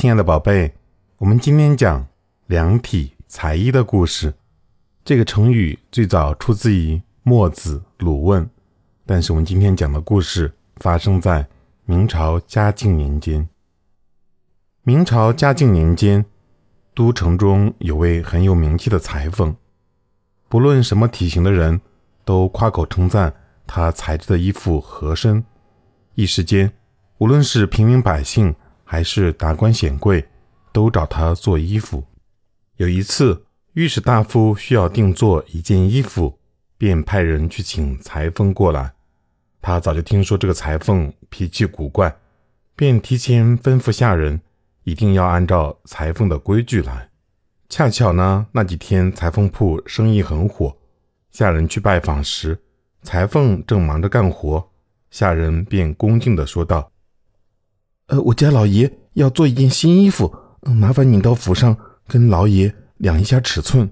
[0.00, 0.72] 亲爱的宝贝，
[1.16, 2.06] 我们今天讲
[2.46, 4.32] 量体裁衣的故事。
[5.04, 8.46] 这个成语最早出自于墨子《鲁问》，
[9.04, 11.44] 但是我们今天讲的故事发生在
[11.84, 13.48] 明朝嘉靖年间。
[14.82, 16.24] 明朝嘉靖年间，
[16.94, 19.56] 都城中有位很有名气的裁缝，
[20.48, 21.80] 不论什么体型的人，
[22.24, 23.34] 都夸口称赞
[23.66, 25.44] 他裁制的衣服合身。
[26.14, 26.70] 一时间，
[27.18, 28.54] 无论是平民百姓
[28.90, 30.26] 还是达官显贵，
[30.72, 32.02] 都找他做衣服。
[32.76, 36.38] 有一次，御史大夫需要定做一件衣服，
[36.78, 38.94] 便派人去请裁缝过来。
[39.60, 42.16] 他早就听说这个裁缝脾气古怪，
[42.74, 44.40] 便提前吩咐下人
[44.84, 47.10] 一定要按照裁缝的规矩来。
[47.68, 50.74] 恰巧呢，那几天裁缝铺生意很火，
[51.30, 52.58] 下人去拜访时，
[53.02, 54.70] 裁缝正忙着干活，
[55.10, 56.90] 下人便恭敬地说道
[58.08, 61.74] ：“呃，我家老爷要做一件新衣服，麻烦您到府上
[62.06, 63.88] 跟老爷。”量一下尺寸。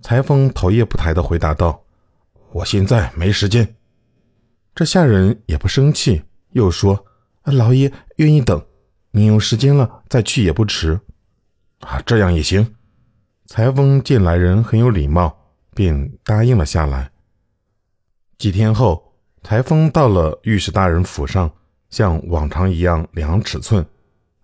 [0.00, 1.80] 裁缝头也不抬的回答道
[2.50, 3.76] ：“我现在没时间。”
[4.74, 7.06] 这下人也不生气，又说
[7.46, 8.60] ：“老爷愿意等，
[9.12, 10.98] 您有时间了再去也不迟。”
[11.78, 12.74] 啊，这样也行。
[13.46, 15.38] 裁缝见来人很有礼貌，
[15.72, 17.12] 便答应了下来。
[18.38, 19.14] 几天后，
[19.44, 21.48] 裁缝到了御史大人府上，
[21.90, 23.86] 像往常一样量尺寸。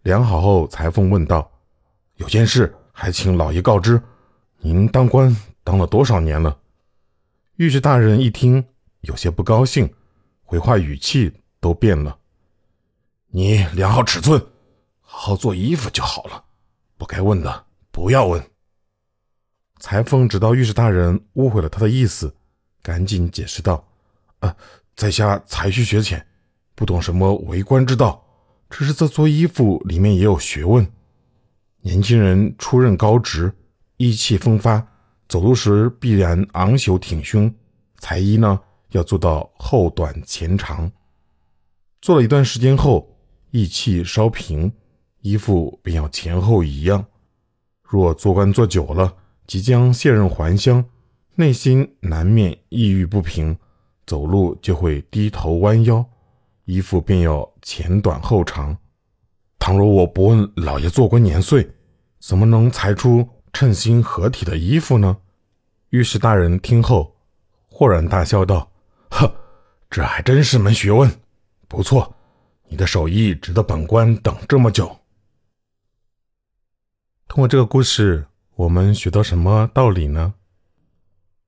[0.03, 1.51] 量好后，裁缝问道
[2.17, 4.01] ：“有件事。”还请老爷告知，
[4.61, 6.57] 您当官当了多少年了？
[7.57, 8.65] 御史大人一听，
[9.01, 9.93] 有些不高兴，
[10.45, 12.17] 回话语气都变了。
[13.27, 14.41] 你量好尺寸，
[15.01, 16.45] 好好做衣服就好了。
[16.97, 18.41] 不该问的不要问。
[19.81, 22.33] 裁缝知道御史大人误会了他的意思，
[22.81, 23.85] 赶紧解释道
[24.39, 24.55] ：“啊，
[24.95, 26.25] 在下才疏学浅，
[26.75, 28.25] 不懂什么为官之道，
[28.69, 30.87] 只是在做衣服里面也有学问。”
[31.83, 33.53] 年轻人出任高职，
[33.99, 34.87] 意气风发，
[35.29, 37.53] 走路时必然昂首挺胸。
[37.99, 38.59] 裁衣呢，
[38.91, 40.91] 要做到后短前长。
[42.01, 43.17] 做了一段时间后，
[43.51, 44.73] 意气稍平，
[45.21, 47.05] 衣服便要前后一样。
[47.83, 49.15] 若做官做久了，
[49.47, 50.85] 即将卸任还乡，
[51.37, 53.57] 内心难免抑郁不平，
[54.07, 56.05] 走路就会低头弯腰，
[56.65, 58.77] 衣服便要前短后长。
[59.59, 61.71] 倘若我不问老爷做官年岁，
[62.21, 65.17] 怎么能裁出称心合体的衣服呢？
[65.91, 67.17] 御史大人听后
[67.71, 68.71] 豁然大笑道
[69.11, 69.35] ：“呵，
[69.89, 71.11] 这还真是门学问，
[71.69, 72.15] 不错，
[72.69, 74.87] 你的手艺值得本官等这么久。”
[77.27, 80.35] 通过这个故事，我们学到什么道理呢？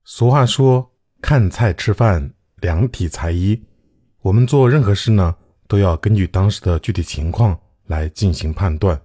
[0.05, 3.63] 俗话说：“看菜吃饭，量体裁衣。”
[4.27, 5.33] 我们做任何事呢，
[5.69, 7.57] 都要根据当时的具体情况。
[7.87, 9.01] 来进行判断，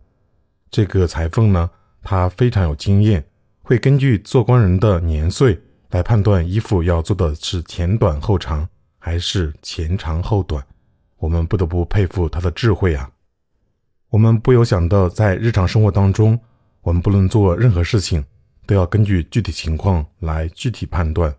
[0.72, 1.70] 这个裁缝呢，
[2.02, 3.24] 他非常有经验，
[3.62, 5.62] 会根据做工人的年岁
[5.92, 8.68] 来判断衣服要做的是前短后长
[8.98, 10.66] 还是前长后短。
[11.18, 13.08] 我们不得不佩服他的智慧啊！
[14.10, 16.40] 我们不由想到，在日常生活当中，
[16.82, 18.26] 我们不论做任何事情，
[18.66, 21.32] 都要根据具体情况来具体判断。